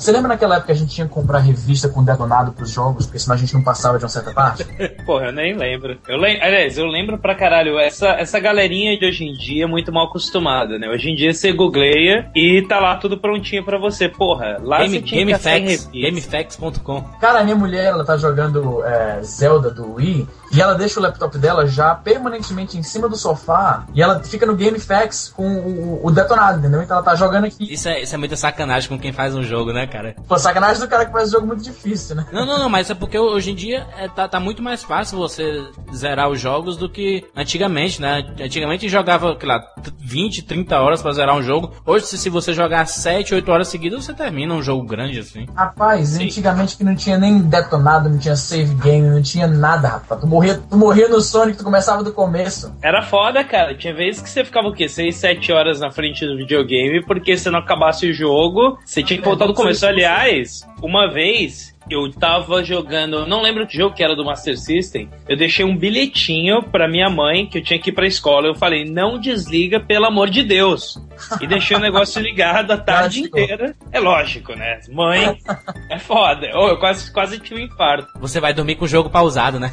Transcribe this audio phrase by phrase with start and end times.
[0.00, 3.04] Você lembra naquela época que a gente tinha que comprar revista com detonado pros jogos,
[3.04, 4.64] porque senão a gente não passava de uma certa parte?
[5.04, 5.98] Porra, eu nem lembro.
[6.08, 7.78] Eu lem Aliás, eu lembro pra caralho.
[7.78, 10.88] Essa, essa galerinha de hoje em dia é muito mal acostumada, né?
[10.88, 14.08] Hoje em dia você googleia e tá lá tudo prontinho pra você.
[14.08, 17.02] Porra, lá Game, você tinha GameFAQs, GameFAQs.com.
[17.20, 21.02] Cara, a minha mulher, ela tá jogando é, Zelda do Wii e ela deixa o
[21.02, 26.06] laptop dela já permanentemente em cima do sofá e ela fica no GameFAQs com o,
[26.06, 26.82] o detonado, entendeu?
[26.82, 27.72] Então ela tá jogando aqui.
[27.72, 30.16] Isso é, isso é muita sacanagem com quem faz um jogo, né, cara?
[30.26, 32.26] Pô, sacanagem do cara que faz um jogo muito difícil, né?
[32.32, 35.18] Não, não, não, mas é porque hoje em dia é, tá, tá muito mais fácil
[35.18, 38.24] você zerar os jogos do que antigamente, né?
[38.40, 39.60] Antigamente jogava, sei lá,
[39.98, 41.72] 20, 30 horas pra zerar um jogo.
[41.86, 45.46] Hoje, se, se você jogar 7, 8 horas seguidas, você termina um jogo grande assim.
[45.54, 46.24] Rapaz, Sim.
[46.24, 50.20] antigamente que não tinha nem detonado, não tinha save game, não tinha nada, rapaz.
[50.20, 52.74] Tu morria, tu morria no Sonic, tu começava do começo.
[52.82, 53.74] Era foda, cara.
[53.74, 54.88] Tinha vezes que você ficava o quê?
[54.88, 59.18] 6, 7 horas na frente do videogame, porque se não acabasse o jogo, você tinha
[59.18, 59.86] que voltar do começo.
[59.86, 65.10] Aliás, uma vez eu tava jogando, não lembro que jogo que era do Master System.
[65.28, 68.46] Eu deixei um bilhetinho pra minha mãe que eu tinha que ir pra escola.
[68.46, 70.98] Eu falei, não desliga, pelo amor de Deus.
[71.40, 73.74] E deixei o negócio ligado a tarde inteira.
[73.92, 74.80] É lógico, né?
[74.88, 75.36] Mãe,
[75.90, 76.50] é foda.
[76.54, 78.08] Oh, eu quase, quase tive um infarto.
[78.20, 79.72] Você vai dormir com o jogo pausado, né?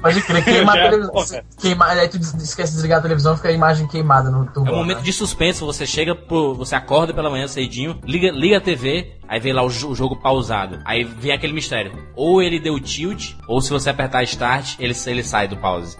[0.00, 1.42] Pode crer, queima a televisão.
[1.58, 4.68] Queima, aí tu esquece de desligar a televisão fica a imagem queimada no tubo.
[4.68, 5.04] É um momento né?
[5.04, 6.54] de suspenso, você chega pro.
[6.54, 10.16] Você acorda pela manhã cedinho, liga, liga a TV, aí vê lá o, o jogo
[10.16, 10.80] pausado.
[10.84, 11.92] Aí vem aquele mistério.
[12.16, 15.96] Ou ele deu tilt, ou se você apertar start, ele, ele sai do pause.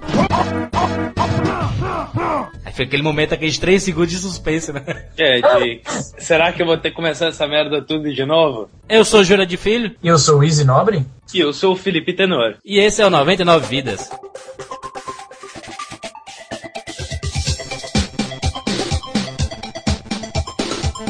[2.65, 4.83] Aí foi aquele momento, aqueles 3 segundos de suspense, né?
[5.17, 5.81] É, de...
[6.19, 8.69] será que eu vou ter que começar essa merda tudo de novo?
[8.89, 9.95] Eu sou Jura de Filho.
[10.03, 11.05] E eu sou o Easy Nobre.
[11.33, 12.57] E eu sou o Felipe Tenor.
[12.65, 14.11] E esse é o 99 Vidas.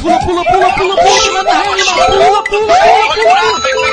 [0.00, 3.88] Pula, pula, pula, pula, pula, rei, pula, pula, pula, pula.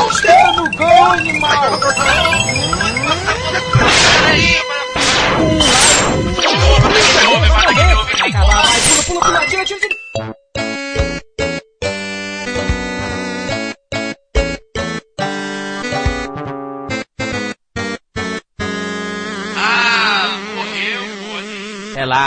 [0.00, 1.80] Atira no gol, animal!
[4.22, 4.56] Peraí,
[8.18, 9.99] Vai acabar, vai, pula, pula, pula, tira, tira, tira!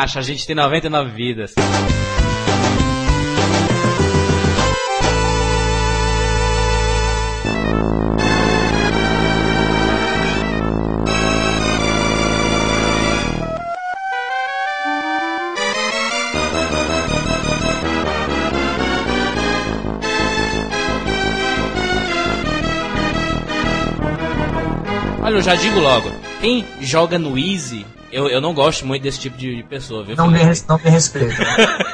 [0.04, 1.54] Relaxa, a gente tem 99 vidas.
[25.22, 29.20] Olha, eu já digo logo, quem joga no Easy, eu, eu não gosto muito desse
[29.20, 30.16] tipo de pessoa, viu?
[30.16, 31.36] Não me, não me respeita.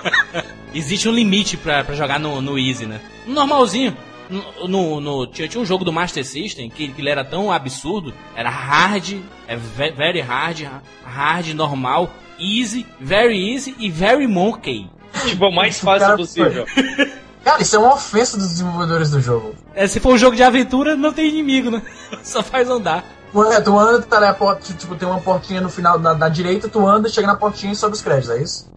[0.76, 3.00] Existe um limite pra, pra jogar no, no Easy, né?
[3.26, 3.96] Normalzinho.
[4.30, 7.52] No, no, no, tinha, tinha um jogo do Master System que, que ele era tão
[7.52, 8.14] absurdo.
[8.36, 9.16] Era hard,
[9.48, 10.68] é very hard,
[11.04, 14.88] hard, normal, easy, very easy e very monkey.
[15.26, 16.66] Tipo, o mais fácil possível.
[17.44, 19.56] Cara, isso é uma ofensa dos desenvolvedores do jogo.
[19.74, 21.82] É, se for um jogo de aventura, não tem inimigo, né?
[22.22, 23.04] Só faz andar.
[23.52, 27.10] É, tu anda, teleporta, tipo, tem uma portinha no final da, da direita, tu anda,
[27.10, 28.70] chega na portinha e sobe os créditos, é isso?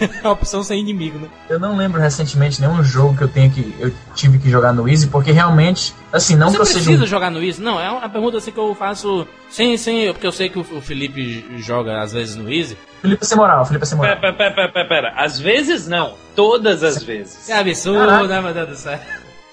[0.00, 1.28] é a opção sem inimigo, né?
[1.48, 4.88] Eu não lembro recentemente nenhum jogo que eu tenha que eu tive que jogar no
[4.88, 7.06] Easy, porque realmente, assim, não Você que eu precisa seja um...
[7.06, 7.60] jogar no Easy?
[7.60, 10.80] Não, é uma pergunta assim que eu faço sem, sem, porque eu sei que o
[10.80, 12.76] Felipe joga às vezes no Easy.
[13.02, 14.16] Felipe é sem moral, Felipe é sem moral.
[14.16, 15.14] Pera, pera, pera, pera, pera.
[15.16, 17.48] Às vezes não, todas as vezes.
[17.48, 18.98] É absurdo, né, meu Deus do céu.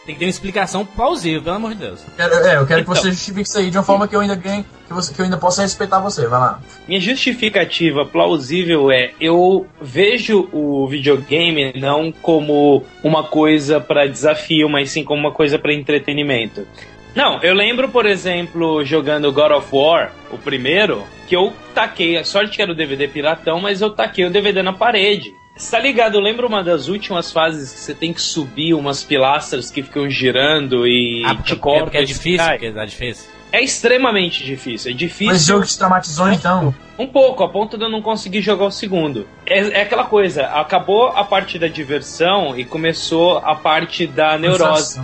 [0.07, 2.01] Tem que ter uma explicação plausível, pelo amor de Deus.
[2.17, 2.93] É, eu quero então.
[2.93, 5.19] que você justifique isso aí de uma forma que eu ainda ganhe, que, você, que
[5.19, 6.25] eu ainda possa respeitar você.
[6.27, 6.61] Vai lá.
[6.87, 14.91] Minha justificativa plausível é: eu vejo o videogame não como uma coisa para desafio, mas
[14.91, 16.65] sim como uma coisa para entretenimento.
[17.13, 22.23] Não, eu lembro, por exemplo, jogando God of War, o primeiro, que eu taquei, a
[22.23, 25.35] sorte que era o DVD piratão, mas eu taquei o DVD na parede.
[25.57, 26.15] Você tá ligado?
[26.15, 30.07] Eu lembro uma das últimas fases que você tem que subir umas pilastras que ficam
[30.09, 31.83] girando e ah, porque, te cortam.
[31.85, 33.25] Porque é difícil, porque é difícil.
[33.51, 34.91] É extremamente difícil.
[34.91, 35.33] É difícil.
[35.33, 36.75] Mas o jogo te traumatizou então?
[36.99, 39.27] Um pouco, a ponto de eu não conseguir jogar o segundo.
[39.45, 44.99] É, é, aquela coisa, acabou a parte da diversão e começou a parte da neurose.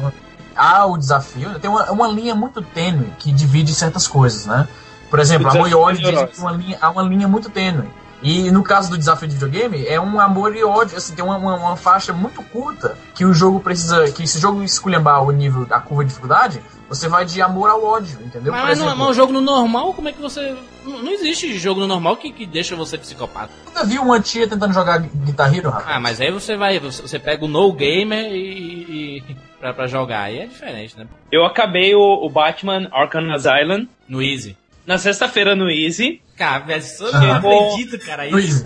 [0.56, 1.60] Ah, o desafio.
[1.60, 4.68] Tem uma, uma linha muito tênue que divide certas coisas, né?
[5.10, 7.88] Por exemplo, a Moyori diz que uma linha, há uma linha muito tênue
[8.24, 11.38] E no caso do desafio de videogame, é um amor e ódio, assim, tem uma,
[11.38, 14.10] uma, uma faixa muito curta que o jogo precisa.
[14.12, 17.70] Que se o jogo esculhambar o nível da curva de dificuldade, você vai de amor
[17.70, 18.54] ao ódio, entendeu?
[18.54, 20.56] Mas, mas, exemplo, mas um jogo no normal, como é que você.
[20.86, 23.52] Não, existe jogo no normal que, que deixa você psicopata.
[23.66, 25.96] nunca viu uma tia tentando jogar Guitar Hero, rapaz?
[25.96, 26.80] Ah, mas aí você vai.
[26.80, 29.18] Você você pega o No Gamer e.
[29.18, 30.24] e pra, pra jogar.
[30.24, 31.08] Aí é diferente, né?
[31.32, 34.58] Eu acabei o, o Batman Arkham Asylum No Easy.
[34.86, 36.22] Na sexta-feira no Easy.
[36.38, 38.26] Cara, isso eu não acredito, cara.
[38.28, 38.36] Isso.
[38.36, 38.66] Luiz,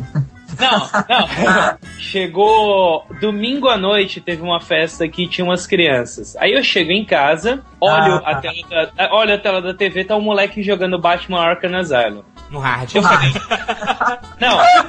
[0.59, 1.77] Não, não.
[1.99, 6.35] Chegou domingo à noite, teve uma festa que tinha umas crianças.
[6.37, 8.31] Aí eu chego em casa, olho, Ah.
[8.31, 8.55] a, tela
[8.95, 12.23] da, olho a tela da TV, tá um moleque jogando Batman Arkham Asylum.
[12.49, 12.95] No hard.
[12.95, 13.29] Eu falei,
[14.39, 14.83] não, eu,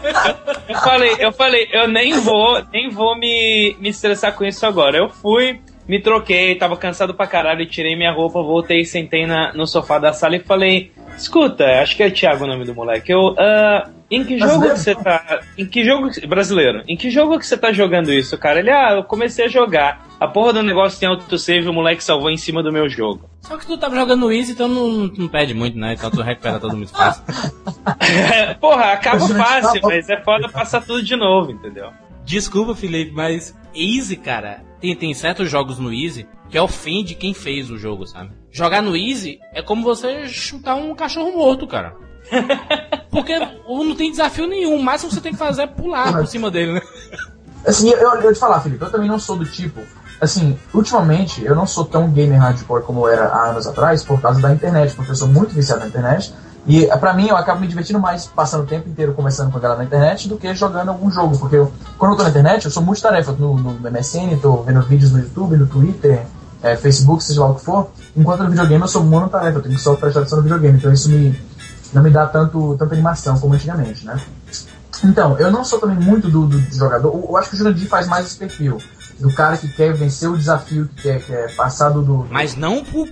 [0.68, 4.96] eu falei, eu falei, eu nem vou, nem vou me, me estressar com isso agora.
[4.96, 9.66] Eu fui, me troquei, tava cansado pra caralho, tirei minha roupa, voltei, sentei na, no
[9.66, 10.92] sofá da sala e falei,
[11.22, 13.12] escuta, acho que é Thiago o nome do moleque.
[13.12, 14.74] Eu, ah, em que jogo Brasileiro?
[14.74, 15.40] que você tá.
[15.56, 16.10] Em que jogo.
[16.26, 18.58] Brasileiro, em que jogo que você tá jogando isso, cara?
[18.58, 20.06] Ele, ah, eu comecei a jogar.
[20.18, 23.28] A porra do negócio tem autosave, o moleque salvou em cima do meu jogo.
[23.42, 25.94] Só que tu tava jogando no Easy, então não, não, não pede muito, né?
[25.94, 27.22] Então tu recupera todo muito fácil.
[28.60, 31.90] porra, acaba Gente, fácil, mas é foda passar tudo de novo, entendeu?
[32.24, 37.70] Desculpa, Felipe, mas Easy, cara, tem, tem certos jogos no Easy que ofende quem fez
[37.70, 38.30] o jogo, sabe?
[38.50, 41.94] Jogar no Easy é como você chutar um cachorro morto, cara.
[43.10, 46.26] Porque não tem desafio nenhum, o máximo que você tem que fazer é pular por
[46.26, 46.80] cima dele, né?
[47.66, 49.80] Assim, eu, eu te falar, Felipe, eu também não sou do tipo.
[50.20, 54.20] Assim, ultimamente eu não sou tão gamer hardcore como eu era há anos atrás por
[54.20, 56.34] causa da internet, porque eu sou muito viciado na internet.
[56.66, 59.58] E eh, pra mim eu acabo me divertindo mais passando o tempo inteiro conversando com
[59.58, 61.38] a galera na internet do que jogando algum jogo.
[61.38, 63.30] Porque eu, quando eu tô na internet, eu sou multitarefa.
[63.30, 66.26] Eu no, no MSN, tô vendo vídeos no YouTube, no Twitter,
[66.62, 67.90] eh, Facebook, seja lá o que for.
[68.16, 70.78] Enquanto no videogame eu sou monotarefa, eu tenho que só prestar atenção no videogame.
[70.78, 71.38] Então isso me,
[71.92, 74.20] não me dá tanto, tanta animação como antigamente, né?
[75.04, 77.08] Então, eu não sou também muito do, do jogador.
[77.14, 78.78] Eu, eu acho que o Jurandir faz mais esse perfil.
[79.20, 82.02] Do cara que quer vencer o desafio, que quer, quer passar do.
[82.02, 83.08] do Mas não por-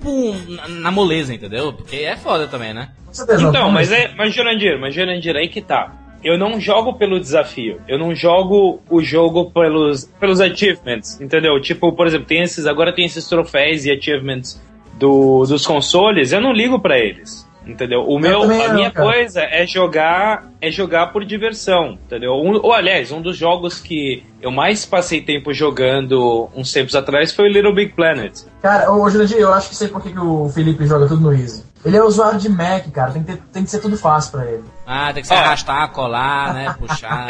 [0.69, 1.72] na, moleza, entendeu?
[1.72, 2.90] Porque é foda também, né?
[3.06, 4.14] Com certeza, não, Então, mas mas- é.
[4.16, 5.93] Mas Jurandir, mas Jurandir, aí que tá.
[6.26, 7.81] Eu não jogo pelo desafio.
[7.87, 11.61] Eu não jogo o jogo pelos, pelos achievements, entendeu?
[11.61, 12.67] Tipo, por exemplo, tem esses.
[12.67, 14.61] Agora tem esses troféus e achievements
[14.99, 17.46] do, dos consoles, eu não ligo pra eles.
[17.67, 18.05] Entendeu?
[18.06, 19.11] O meu, a minha cara.
[19.11, 22.34] coisa é jogar, é jogar por diversão, entendeu?
[22.34, 27.32] Um, ou aliás, um dos jogos que eu mais passei tempo jogando uns tempos atrás
[27.32, 28.44] foi o Little Big Planet.
[28.62, 31.32] Cara, ô Jurandir, eu acho que sei por que que o Felipe joga tudo no
[31.32, 31.64] Easy.
[31.86, 33.12] Ele é usuário de Mac, cara.
[33.12, 34.64] Tem que, ter- tem que ser tudo fácil pra ele.
[34.84, 35.36] Ah, tem que se Ó.
[35.36, 36.74] arrastar, colar, né?
[36.78, 37.28] Puxar.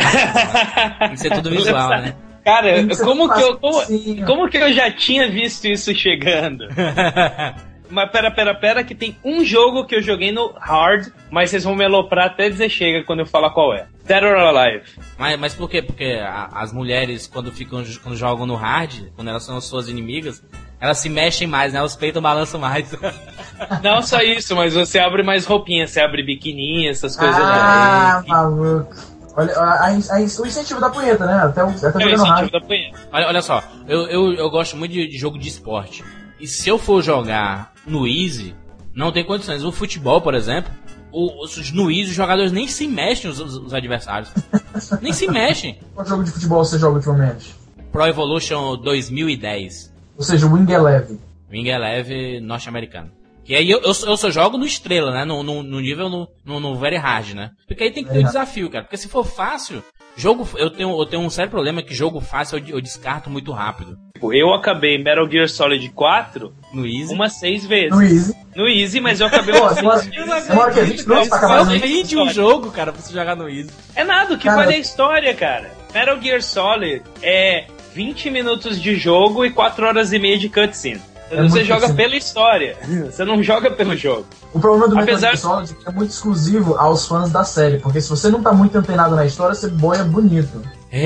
[0.99, 2.15] tem que ser tudo visual, né?
[2.43, 4.25] Cara, que como que, eu, como, sim.
[4.25, 6.65] como que eu já tinha visto isso chegando?
[7.91, 11.63] Mas pera, pera, pera, que tem um jogo que eu joguei no hard, mas vocês
[11.63, 13.87] vão me aloprar até dizer chega quando eu falar qual é.
[14.05, 14.83] Dead or Alive.
[15.17, 15.81] Mas, mas por quê?
[15.81, 19.89] Porque a- as mulheres, quando ficam quando jogam no hard, quando elas são as suas
[19.89, 20.43] inimigas,
[20.81, 21.81] elas se mexem mais, né?
[21.83, 22.91] Os peitos balançam mais.
[23.83, 28.25] Não só isso, mas você abre mais roupinha, você abre biquininha, essas coisas ah, lá.
[28.27, 28.95] maluco.
[29.37, 31.35] Olha, a, a, a- o incentivo da punheta, né?
[31.45, 32.51] Até, o- até É o incentivo rádio.
[32.53, 32.99] da punheta.
[33.13, 36.03] olha, olha só, eu, eu, eu gosto muito de, de jogo de esporte.
[36.41, 38.55] E se eu for jogar no Easy,
[38.95, 39.63] não tem condições.
[39.65, 40.71] O futebol, por exemplo,
[41.13, 44.31] os- no Easy os jogadores nem se mexem, os, os- os adversários.
[45.03, 45.79] nem se mexem.
[45.95, 47.55] Qual jogo de futebol você joga ultimamente?
[47.93, 49.93] Pro Evolution 2010.
[50.17, 51.19] Ou seja, o Wing Eleven.
[51.51, 53.11] Wing Eleven norte-americano.
[53.47, 55.25] Que aí eu, eu, só- eu só jogo no estrela, né?
[55.25, 57.51] No, no, no nível no, no, no very hard, né?
[57.69, 58.83] Porque aí tem que ter um Very desafio, cara.
[58.85, 59.85] Porque se for fácil,
[60.17, 60.49] jogo.
[60.57, 63.97] Eu tenho, eu tenho um sério problema que jogo fácil eu, eu descarto muito rápido.
[64.15, 67.15] Tipo, Eu acabei Metal Gear Solid 4 No Easy.
[67.15, 67.91] umas seis vezes.
[67.91, 68.35] No Easy.
[68.57, 70.49] No Easy, mas eu acabei Pô, umas demora, seis vezes.
[70.49, 70.81] demora o quê?
[70.81, 71.87] 20 minutos pra acabar Só no Easy?
[71.87, 73.71] vende um jogo, cara, pra você jogar no Easy.
[73.95, 75.71] É nada, o que Cara, vale é a história, cara.
[75.95, 81.01] Metal Gear Solid é 20 minutos de jogo e 4 horas e meia de cutscene.
[81.31, 82.77] É você joga pela história.
[83.11, 84.27] Você não joga pelo jogo.
[84.53, 87.43] O problema do Metal Apesar- Gear Solid é que é muito exclusivo aos fãs da
[87.45, 90.63] série, porque se você não tá muito antenado na história, você boia bonito.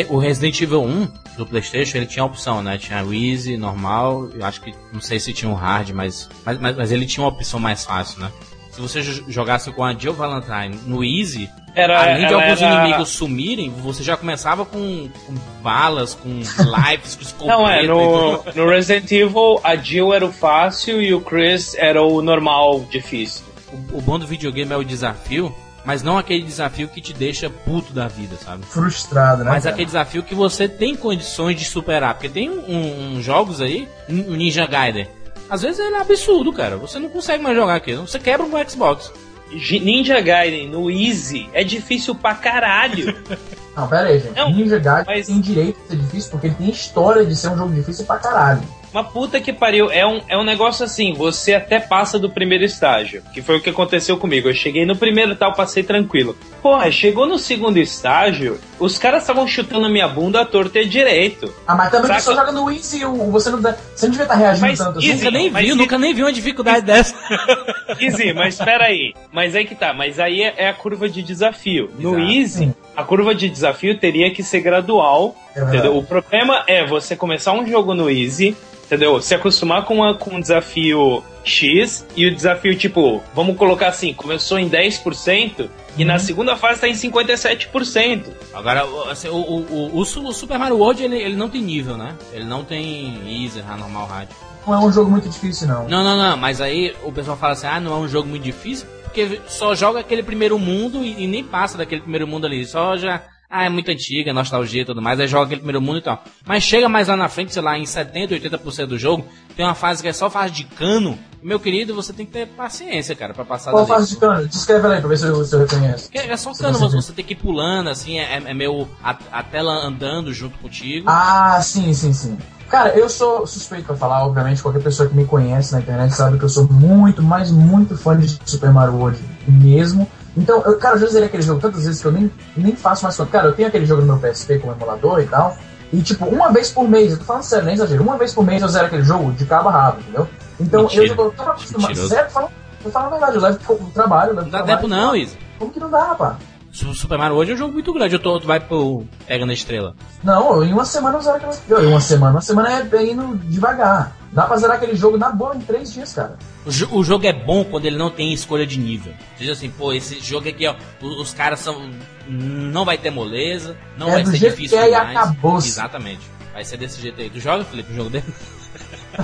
[0.09, 2.79] O Resident Evil 1 do Playstation, ele tinha opção, né?
[2.79, 6.59] Tinha o Easy, normal, eu acho que, não sei se tinha o Hard, mas, mas,
[6.61, 8.31] mas, mas ele tinha uma opção mais fácil, né?
[8.71, 12.85] Se você jo- jogasse com a Jill Valentine no Easy, Era, além de alguns era-
[12.85, 18.43] inimigos sumirem, você já começava com, com balas, com lives, com escopeta Não, é, no,
[18.55, 23.45] no Resident Evil a Jill era o fácil e o Chris era o normal, difícil.
[23.73, 27.49] O, o bom do videogame é o desafio, mas não aquele desafio que te deixa
[27.49, 28.65] puto da vida, sabe?
[28.67, 29.50] Frustrado, né?
[29.50, 29.75] Mas cara?
[29.75, 32.15] aquele desafio que você tem condições de superar.
[32.15, 35.09] Porque tem um, um jogos aí, um Ninja Gaiden.
[35.49, 36.77] Às vezes ele é absurdo, cara.
[36.77, 38.07] Você não consegue mais jogar aquilo.
[38.07, 39.11] Você quebra um Xbox.
[39.52, 43.14] Ninja Gaiden no Easy é difícil pra caralho.
[43.76, 44.37] Não, pera aí, gente.
[44.37, 47.49] Não, Ninja Gaiden mas- tem direito de ser difícil porque ele tem história de ser
[47.49, 48.62] um jogo difícil pra caralho.
[48.92, 49.90] Uma puta que pariu.
[49.90, 53.23] É um, é um negócio assim, você até passa do primeiro estágio.
[53.33, 54.49] Que foi o que aconteceu comigo.
[54.49, 56.37] Eu cheguei no primeiro e tal, passei tranquilo.
[56.61, 60.87] Porra, chegou no segundo estágio, os caras estavam chutando a minha bunda à torta e
[60.89, 61.53] direito.
[61.67, 64.11] Ah, mas também Saca- você só joga no Easy, o- você não, dá- você não
[64.11, 65.09] devia estar reagindo Mas tanto assim.
[65.09, 67.15] Easy- Nunca nem mas vi, e- nunca nem vi uma dificuldade dessa.
[68.01, 69.15] Easy, mas espera aí.
[69.33, 69.93] Mas aí que tá.
[69.93, 71.91] Mas aí é, é a curva de desafio.
[71.99, 72.33] No Exato.
[72.33, 75.37] Easy, a curva de desafio teria que ser gradual.
[75.55, 75.89] É?
[75.89, 78.57] O problema é você começar um jogo no Easy,
[78.87, 79.21] entendeu?
[79.21, 84.12] Se acostumar com, uma, com um desafio X e o desafio, tipo, vamos colocar assim,
[84.12, 86.06] começou em 10% e Uhum.
[86.06, 88.26] na segunda fase tá em 57%.
[88.54, 89.61] Agora, o- assim, o, o,
[89.94, 92.14] o, o Su- o Super Mario World, ele, ele não tem nível, né?
[92.32, 94.28] Ele não tem easy, normal, hard.
[94.66, 95.88] Não é um jogo muito difícil, não.
[95.88, 98.42] Não, não, não, mas aí o pessoal fala assim, ah, não é um jogo muito
[98.42, 102.64] difícil, porque só joga aquele primeiro mundo e, e nem passa daquele primeiro mundo ali,
[102.66, 103.23] só já...
[103.52, 106.23] Ah, é muito antiga, nostalgia e tudo mais, aí joga aquele primeiro mundo e tal.
[106.47, 109.26] Mas chega mais lá na frente, sei lá, em 70, 80% do jogo,
[109.57, 111.19] tem uma fase que é só fase de cano.
[111.42, 114.47] Meu querido, você tem que ter paciência, cara, pra passar Qual fase de cano?
[114.47, 116.11] Descreve aí pra ver se eu, se eu reconheço.
[116.11, 118.87] Porque É só Se cano, você você tem que ir pulando, assim, é, é meio
[119.02, 121.07] a, a tela andando junto contigo.
[121.09, 122.38] Ah, sim, sim, sim.
[122.69, 126.38] Cara, eu sou suspeito pra falar, obviamente, qualquer pessoa que me conhece na internet sabe
[126.38, 130.09] que eu sou muito, mas muito fã de Super Mario World mesmo.
[130.37, 133.03] Então, eu, cara, eu já zerei aquele jogo tantas vezes que eu nem, nem faço
[133.03, 133.31] mais conta.
[133.31, 135.57] Cara, eu tenho aquele jogo no meu PSP como emulador e tal.
[135.93, 138.45] E, tipo, uma vez por mês, eu tô falando sério, nem exagero, uma vez por
[138.45, 140.29] mês eu zero aquele jogo de cabo a rabo, entendeu?
[140.61, 141.03] Então, Mentira.
[141.05, 142.09] eu já tô tão acostumado.
[142.09, 142.49] Sério, falo,
[142.85, 144.79] eu falo a verdade, eu levo pro trabalho, eu levo Não dá trabalho.
[144.79, 145.37] tempo não, Isa.
[145.59, 146.37] Como que não dá, rapaz?
[146.81, 149.45] Su- Super Mario World é um jogo muito grande, eu tô, tu vai pro Pega
[149.45, 149.95] na Estrela.
[150.25, 151.83] Não, em uma semana eu zero aquele jogo.
[151.83, 154.17] Em uma semana, uma semana é bem indo devagar.
[154.33, 156.39] Dá pra zerar aquele jogo na boa em três dias, cara.
[156.65, 159.13] O, jo- o jogo é bom quando ele não tem escolha de nível.
[159.39, 161.91] Diz assim, pô, esse jogo aqui, ó, o- os, caras são.
[162.29, 165.17] Não vai ter moleza, não É vai ser difícil que é e demais.
[165.17, 165.69] acabou-se.
[165.69, 166.21] Exatamente.
[166.53, 167.29] Vai ser desse jeito aí.
[167.29, 168.25] Tu joga, Felipe, um jogo dele?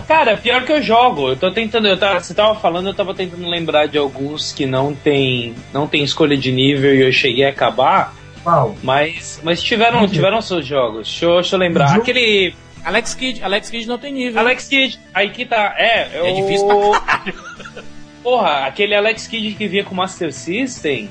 [0.06, 1.28] Cara, pior que eu jogo.
[1.28, 1.86] Eu tô tentando.
[1.88, 5.86] Eu tava, você tava falando, eu tava tentando lembrar de alguns que não tem, não
[5.86, 8.14] tem escolha de nível e eu cheguei a acabar.
[8.42, 8.76] Qual?
[8.82, 11.08] Mas, mas tiveram, tiveram seus jogos.
[11.08, 11.88] Deixa, eu- deixa eu lembrar.
[11.88, 14.38] Jogo- Aquele Alex Kidd, Alex Kidd não tem nível.
[14.40, 15.74] Alex Kidd, aí que tá.
[15.76, 16.26] É, eu...
[16.26, 17.22] É difícil pra
[18.22, 21.08] Porra, aquele Alex Kidd que vinha com Master System,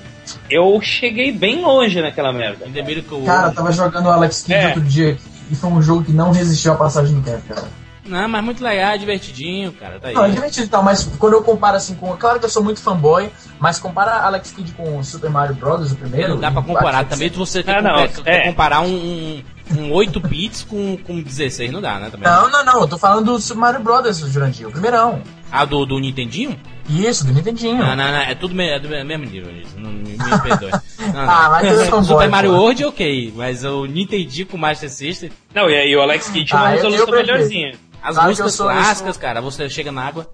[0.50, 2.66] eu cheguei bem longe naquela merda.
[2.68, 4.68] Miracle Cara, eu tava jogando o Alex Kidd É.
[4.68, 5.18] outro dia
[5.50, 7.68] e foi um jogo que não resistiu à passagem do tempo, cara.
[8.06, 10.00] Não, mas muito legal, é divertidinho, cara.
[10.00, 10.14] Tá aí.
[10.14, 12.16] Não, é divertido e tal, mas quando eu comparo assim com.
[12.18, 15.96] Claro que eu sou muito fanboy, mas compara Alex Kidd com Super Mario Bros., o
[15.96, 16.30] primeiro.
[16.36, 17.04] Não dá pra comparar.
[17.04, 17.96] Que- Também você quer, Ah, não,
[18.26, 18.48] é.
[18.48, 19.44] comparar um, um,
[19.80, 22.10] um 8 bits com, com 16, não dá, né?
[22.12, 22.28] Também.
[22.30, 25.22] Não, não, não, eu tô falando do Super Mario Bros., Jurandir, o primeirão.
[25.52, 26.60] Ah, do, do Nintendinho?
[26.88, 27.78] Isso, do Nintendinho.
[27.80, 29.74] Não, não, não, é tudo me- é do mesmo nível, isso.
[29.80, 30.70] Não me, me perdoe.
[31.00, 31.30] Não, não.
[31.30, 32.58] Ah, mas é fanboy, Super Mario pô.
[32.58, 36.60] World, ok, mas o Nintendinho com Master System, Não, e aí o Alex Kidd tinha
[36.60, 37.74] uma Ah, eu- eu resolução melhorzinha.
[38.06, 40.30] As Claro músicas sou- clássicas, sou- cara, você chega na água.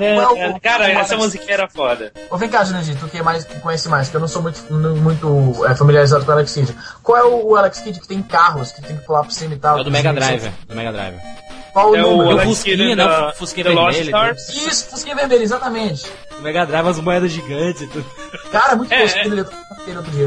[0.00, 0.60] Cara.
[0.60, 2.12] Cara, essa musiquinha era foda.
[2.30, 4.42] Ô, vem cá, Jurandir, tu que, é mais, que conhece mais, que eu não sou
[4.42, 6.76] muito, muito é, familiarizado com o Alex Kidd.
[7.02, 9.54] Qual é o, o Alex Kidd que tem carros, que tem que pular por cima
[9.54, 9.78] e tal?
[9.78, 11.16] É o do Mega Drive, do Mega Drive.
[11.72, 12.38] Qual o É o número?
[12.38, 13.32] O Fusquinha, né?
[13.34, 14.34] Fusquinha vermelho.
[14.34, 16.10] Isso, Fusquinha vermelho, exatamente.
[16.38, 18.04] O Mega Drive, as moedas gigantes e tudo.
[18.50, 19.46] Cara, muito É, gostoso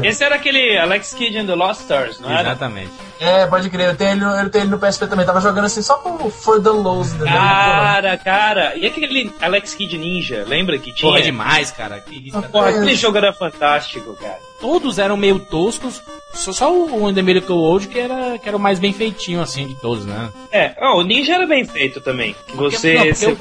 [0.02, 0.06] é.
[0.08, 2.40] Esse era aquele Alex Kidd and the Lost Stars, não era?
[2.48, 2.90] Exatamente.
[3.20, 5.66] É, pode crer, eu tenho, ele, no- eu tenho ele no PSP também, tava jogando
[5.66, 7.12] assim só por For the Lows.
[7.14, 7.30] né?
[7.30, 8.76] Cara, cara.
[8.76, 11.10] E aquele Alex Kidd Ninja, lembra que tinha?
[11.10, 12.00] Porra, demais, cara.
[12.00, 14.38] Que- Porra, aquele jogo era fantástico, cara.
[14.60, 16.02] Todos eram meio toscos,
[16.34, 19.40] só, só o In The Miracle World que era, que era o mais bem feitinho,
[19.40, 20.28] assim, de todos, né?
[20.52, 22.36] É, ó, o Ninja era bem feito também.
[22.54, 23.38] Você, Não, você o,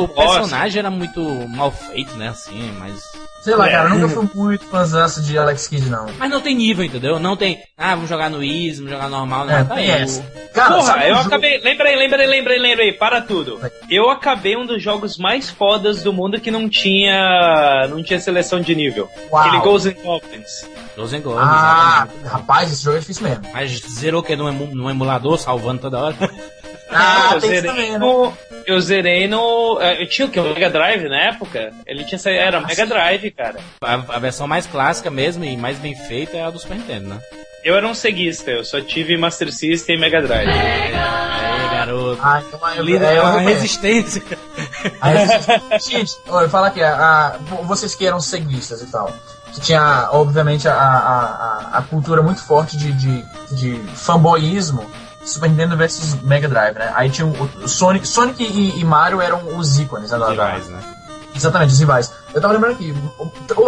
[0.00, 3.02] o, o personagem era muito mal feito, né, assim, mas...
[3.42, 3.72] Sei lá, É.
[3.72, 6.06] cara, eu nunca fui muito fãzaço de Alex Kidd, não.
[6.16, 7.18] Mas não tem nível, entendeu?
[7.18, 9.52] Não tem, ah, vamos jogar no easy, vamos jogar normal, não.
[9.58, 11.58] É, tá o- Cara, Porra, eu jogo- acabei.
[11.60, 12.92] Lembrei, lembrei, lembrei, lembrei.
[12.92, 13.58] Para tudo.
[13.90, 17.88] Eu acabei um dos jogos mais fodas do mundo que não tinha.
[17.88, 19.08] não tinha seleção de nível.
[19.32, 19.42] Uau.
[19.42, 20.61] Aquele Ghosts and Goblins.
[20.64, 22.28] And Goblins, Ah, exatamente.
[22.32, 23.44] rapaz, esse jogo é difícil mesmo.
[23.52, 26.16] Mas zerou que emu- no emulador, salvando toda hora.
[26.90, 27.98] Ah, eu, tem isso zerei também, né?
[27.98, 28.32] no,
[28.66, 29.78] eu zerei no.
[29.80, 30.38] eh, Eu tinha o que?
[30.38, 31.72] O Mega Drive na época?
[31.86, 32.40] Ele tinha saído.
[32.40, 33.56] Era Mega Drive, cara.
[33.82, 37.08] A, a versão mais clássica mesmo e mais bem feita é a do Super Nintendo,
[37.08, 37.20] né?
[37.64, 40.48] Eu era um ceguista, eu só tive Master System e Mega Drive.
[40.48, 40.90] Aí,
[41.70, 42.18] garoto.
[42.20, 43.60] Ah, então eu, Líder, é, é eu uma reconheço.
[43.62, 44.22] resistência.
[45.00, 45.14] Aí,
[45.78, 49.12] gente, olha, fala aqui, a, a, vocês que eram ceguistas e tal,
[49.52, 54.84] que tinha, obviamente, a, a, a cultura muito forte de, de, de fanboyismo
[55.24, 56.92] Super Nintendo versus Mega Drive, né?
[56.94, 60.18] Aí tinha o, o Sonic, Sonic e, e, Mario eram os ícones, né?
[60.18, 60.80] Os rivais, né?
[61.34, 62.12] Exatamente, os rivais.
[62.34, 62.94] Eu tava lembrando aqui,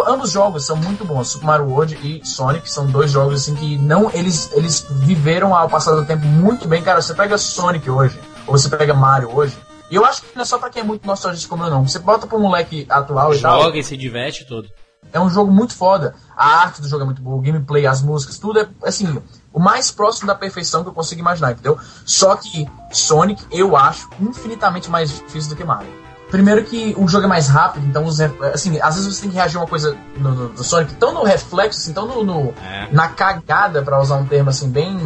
[0.07, 3.77] ambos jogos são muito bons, Super Mario World e Sonic são dois jogos assim que
[3.77, 7.01] não eles eles viveram ao passar do tempo muito bem, cara.
[7.01, 9.57] Você pega Sonic hoje, ou você pega Mario hoje,
[9.89, 11.87] e eu acho que não é só pra quem é muito nostálgico como eu não.
[11.87, 13.63] Você bota pro moleque atual Joga e tal.
[13.63, 14.69] Joga e se diverte todo.
[15.15, 16.13] É um jogo muito foda.
[16.35, 19.17] A arte do jogo é muito boa, o gameplay, as músicas, tudo é assim,
[19.53, 21.79] o mais próximo da perfeição que eu consigo imaginar, entendeu?
[22.05, 25.87] Só que Sonic, eu acho, infinitamente mais difícil do que Mario.
[26.29, 29.37] Primeiro que o jogo é mais rápido, então os, assim, às vezes você tem que
[29.37, 32.53] reagir a uma coisa no, no, no Sonic tão no reflexo, assim, tão no, no
[32.61, 32.89] é.
[32.91, 34.99] na cagada, para usar um termo assim bem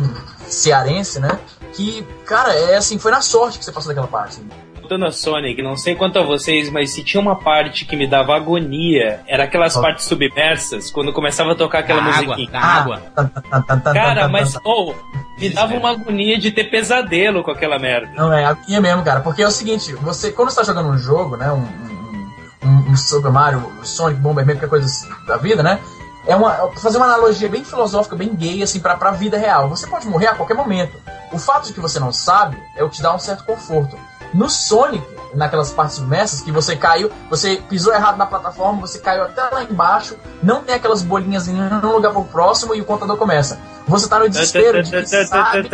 [0.47, 1.39] cearense, né?
[1.73, 4.39] Que, cara, é assim, foi na sorte que você passou daquela parte.
[4.39, 7.95] Assim voltando a Sonic, não sei quanto a vocês, mas se tinha uma parte que
[7.95, 9.81] me dava agonia, era aquelas oh.
[9.81, 12.59] partes submersas, quando começava a tocar aquela da musiquinha.
[12.59, 13.93] Água, da água.
[13.93, 14.95] Cara, mas, oh,
[15.37, 18.09] me dava uma agonia de ter pesadelo com aquela merda.
[18.15, 20.97] Não, é agonia mesmo, cara, porque é o seguinte, você, quando você tá jogando um
[20.97, 25.79] jogo, né, um, um, um Super Mario, Sonic, Bomberman, qualquer coisa assim, da vida, né,
[26.25, 29.69] é uma fazer uma analogia bem filosófica, bem gay assim para a vida real.
[29.69, 30.99] Você pode morrer a qualquer momento.
[31.31, 33.95] O fato de que você não sabe é o que te dá um certo conforto.
[34.33, 39.23] No Sonic, naquelas partes submersas, que você caiu, você pisou errado na plataforma, você caiu
[39.23, 43.17] até lá embaixo, não tem aquelas bolinhas em um lugar pro próximo e o contador
[43.17, 43.59] começa.
[43.87, 45.67] Você tá no desespero de sabe,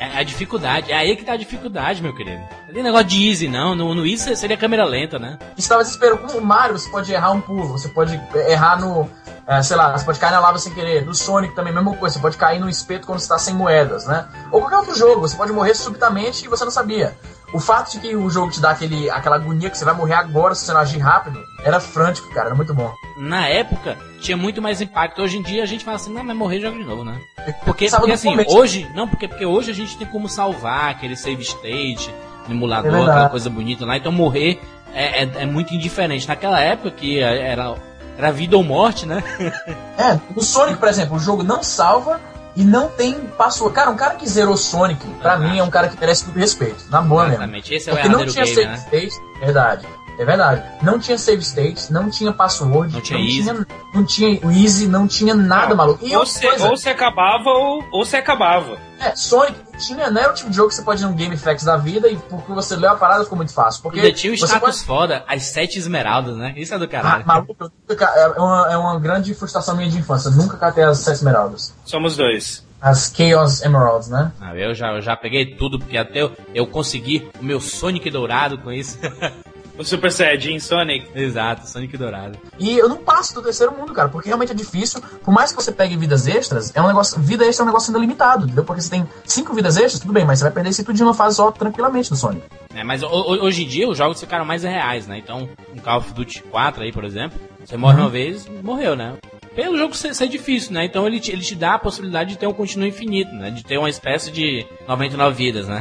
[0.00, 2.42] É a dificuldade, é aí que tá a dificuldade, meu querido.
[2.66, 3.74] Não tem negócio de easy, não.
[3.74, 5.38] No, no easy seria câmera lenta, né?
[5.56, 6.16] Estava desespero.
[6.18, 9.08] Com o Mario, você pode errar um pulo, você pode errar no
[9.46, 11.04] é, sei lá, você pode cair na lava sem querer.
[11.04, 12.14] No Sonic também, mesma coisa.
[12.14, 14.26] Você pode cair no espeto quando você está sem moedas, né?
[14.50, 15.20] Ou qualquer outro jogo.
[15.20, 17.14] Você pode morrer subitamente e você não sabia.
[17.52, 20.14] O fato de que o jogo te dá aquele, aquela agonia que você vai morrer
[20.14, 22.46] agora se você não agir rápido, era frântico, cara.
[22.46, 22.92] Era muito bom.
[23.18, 25.20] Na época, tinha muito mais impacto.
[25.22, 27.20] Hoje em dia, a gente fala assim, não, mas morrer joga de novo, né?
[27.64, 28.56] Porque, porque assim, começo.
[28.56, 28.90] hoje...
[28.94, 32.12] Não, porque, porque hoje a gente tem como salvar aquele save state,
[32.48, 33.96] emulador, é aquela coisa bonita lá.
[33.98, 34.58] Então morrer
[34.94, 36.26] é, é, é muito indiferente.
[36.26, 37.74] Naquela época que era
[38.16, 39.22] era vida ou morte, né?
[39.98, 42.20] é, no Sonic, por exemplo, o jogo não salva
[42.56, 43.74] e não tem password.
[43.74, 46.84] Cara, um cara que zerou Sonic, pra mim, é um cara que merece todo respeito.
[46.90, 47.70] Na boa Exatamente.
[47.70, 47.76] mesmo.
[47.76, 48.74] Esse é o Porque não tinha game, save né?
[48.76, 49.86] state, verdade.
[50.18, 50.62] É verdade.
[50.82, 53.42] Não tinha save states, não tinha password, não tinha, não easy.
[53.42, 56.06] tinha, não tinha o easy, não tinha nada não, maluco.
[56.06, 58.78] E ou, se, ou se acabava ou, ou se acabava.
[59.00, 61.36] É, Sonic tinha, não era o tipo de jogo que você pode ir num Game
[61.36, 63.82] Facts da vida e porque você leu a parada ficou muito fácil.
[63.82, 64.78] Porque Ainda tinha o status pode...
[64.84, 66.54] foda, as sete esmeraldas, né?
[66.56, 67.24] Isso é do caralho.
[67.26, 70.30] Ah, maluco, é uma, é uma grande frustração minha de infância.
[70.30, 71.74] Nunca catei as sete esmeraldas.
[71.84, 72.64] Somos dois.
[72.80, 74.30] As Chaos Emeralds, né?
[74.40, 78.10] Ah, eu já, eu já peguei tudo, porque até eu, eu consegui o meu Sonic
[78.10, 78.98] dourado com isso.
[79.76, 81.08] O Super Saiyajin Sonic.
[81.14, 82.38] Exato, Sonic dourado.
[82.58, 85.02] E eu não passo do terceiro mundo, cara, porque realmente é difícil.
[85.22, 87.20] Por mais que você pegue vidas extras, é um negócio.
[87.20, 88.64] Vida extra é um negócio ainda limitado, entendeu?
[88.64, 91.02] Porque você tem cinco vidas extras, tudo bem, mas você vai perder isso tudo de
[91.02, 92.46] uma fase só tranquilamente no Sonic.
[92.74, 95.18] É, mas hoje em dia os jogos ficaram mais reais, né?
[95.18, 98.04] Então, um Call of Duty 4 aí, por exemplo, você morre uhum.
[98.04, 99.14] uma vez, morreu, né?
[99.54, 100.84] Pelo jogo ser, ser, difícil, né?
[100.84, 103.50] Então ele te, ele te dá a possibilidade de ter um continuo infinito, né?
[103.50, 105.80] De ter uma espécie de 99 vidas, né?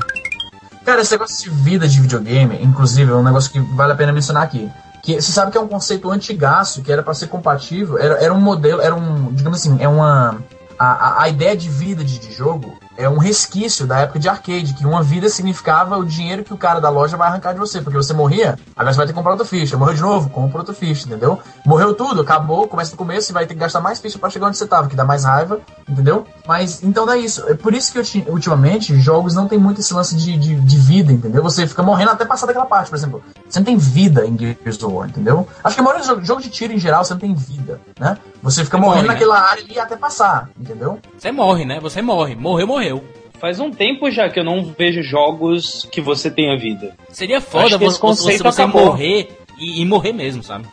[0.85, 4.11] Cara, esse negócio de vida de videogame, inclusive, é um negócio que vale a pena
[4.11, 4.69] mencionar aqui.
[5.01, 8.33] Que você sabe que é um conceito antigaço, que era para ser compatível, era, era
[8.33, 10.37] um modelo, era um, digamos assim, é uma.
[10.77, 14.73] A, a, ideia de vida de, de jogo é um resquício da época de arcade,
[14.73, 17.81] que uma vida significava o dinheiro que o cara da loja vai arrancar de você,
[17.81, 19.77] porque você morria, agora você vai ter que comprar outra ficha.
[19.77, 21.39] Morreu de novo, compra outra ficha, entendeu?
[21.65, 24.47] Morreu tudo, acabou, começa do começo e vai ter que gastar mais ficha para chegar
[24.47, 26.25] onde você tava, que dá mais raiva, entendeu?
[26.47, 27.47] Mas então dá isso.
[27.47, 31.11] É por isso que ultimamente jogos não tem muito esse lance de, de, de, vida,
[31.11, 31.41] entendeu?
[31.43, 33.23] Você fica morrendo até passar daquela parte, por exemplo.
[33.47, 35.47] Você não tem vida em Gears of War, entendeu?
[35.63, 38.17] Acho que a dos jogos de tiro em geral você não tem vida, né?
[38.41, 39.47] Você fica você morrendo morre, naquela né?
[39.47, 40.99] área ali até passar, entendeu?
[41.17, 41.79] Você morre, né?
[41.79, 42.35] Você morre.
[42.35, 43.03] Morreu, morreu.
[43.39, 46.95] Faz um tempo já que eu não vejo jogos que você tenha vida.
[47.09, 50.65] Seria foda você, você, você morrer e, e, morrer mesmo, sabe?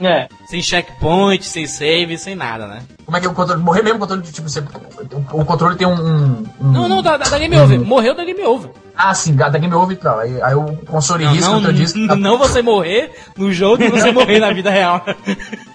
[0.00, 0.28] É.
[0.46, 2.82] Sem checkpoint, sem save, sem nada, né?
[3.04, 3.62] Como é que é o controle?
[3.62, 4.60] Morrer mesmo o controle, tipo, você,
[5.32, 5.94] o controle tem um.
[5.94, 7.80] um não, não, da, da Game Over.
[7.80, 8.70] Morreu da Game Over.
[8.94, 10.18] Ah, sim, da Game Over e tal.
[10.18, 11.98] Aí, aí o console não, risco, não, eu disse.
[11.98, 15.04] Não, não você morrer no jogo e você morrer na vida real.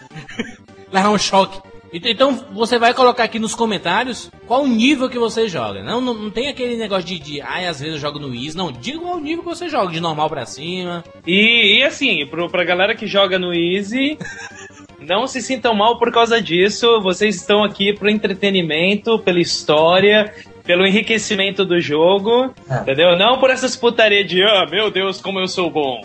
[0.92, 1.60] Levar um choque.
[1.94, 5.84] Então você vai colocar aqui nos comentários qual o nível que você joga.
[5.84, 8.56] Não, não, não tem aquele negócio de, de ai, às vezes eu jogo no Easy.
[8.56, 11.04] Não, diga qual o nível que você joga, de normal para cima.
[11.28, 14.18] E, e assim, pro, pra galera que joga no Easy,
[15.02, 17.02] não se sintam mal por causa disso.
[17.02, 20.34] Vocês estão aqui pro entretenimento, pela história.
[20.64, 22.82] pelo enriquecimento do jogo, é.
[22.82, 23.18] entendeu?
[23.18, 26.02] Não por essas putarias de, ah, meu Deus, como eu sou bom.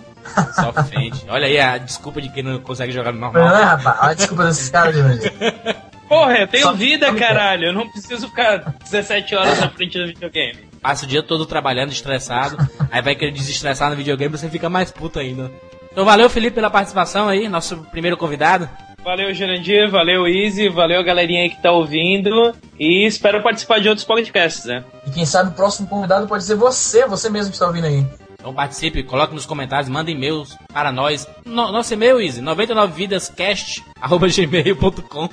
[0.54, 1.24] Só frente.
[1.28, 3.44] Olha aí a desculpa de quem não consegue jogar no normal.
[3.44, 3.98] Não é, rapaz?
[4.00, 5.32] Olha a desculpa desses caras de hoje.
[6.08, 7.66] Porra, eu tenho Só vida, caralho.
[7.66, 10.58] Eu não preciso ficar 17 horas na frente do videogame.
[10.80, 12.56] Passa o dia todo trabalhando, estressado.
[12.90, 15.50] aí vai querer desestressar no videogame, você fica mais puto ainda.
[15.90, 18.68] Então valeu, Felipe, pela participação aí, nosso primeiro convidado.
[19.02, 22.54] Valeu, Jurandir, valeu, Easy, valeu a galerinha aí que tá ouvindo.
[22.78, 24.84] E espero participar de outros podcasts, né?
[25.06, 28.04] E quem sabe o próximo convidado pode ser você, você mesmo que está ouvindo aí.
[28.46, 31.26] Então participe, coloque nos comentários, manda e-mails para nós.
[31.44, 35.28] No, nosso e-mail, Easy, 99vidascast.gmail.com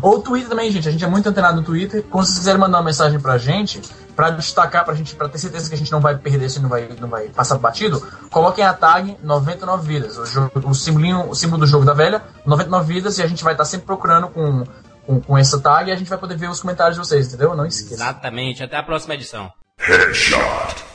[0.00, 0.88] Ou Twitter também, gente.
[0.88, 2.02] A gente é muito antenado no Twitter.
[2.04, 3.82] Quando vocês quiserem mandar uma mensagem pra gente,
[4.16, 6.70] pra destacar, pra gente, pra ter certeza que a gente não vai perder, se não
[6.70, 8.00] vai, não vai passar batido,
[8.30, 10.16] coloquem a tag 99 vidas.
[10.16, 13.44] O, jogo, o, simbolinho, o símbolo do jogo da velha, 99 vidas, e a gente
[13.44, 14.64] vai estar sempre procurando com,
[15.06, 17.54] com, com essa tag e a gente vai poder ver os comentários de vocês, entendeu?
[17.54, 17.92] Não esqueça.
[17.92, 18.64] Exatamente.
[18.64, 19.52] Até a próxima edição.
[19.76, 20.93] Headshot.